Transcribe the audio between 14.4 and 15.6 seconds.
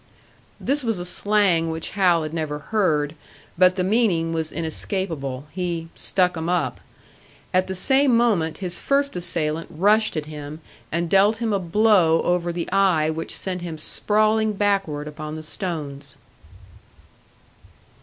backward upon the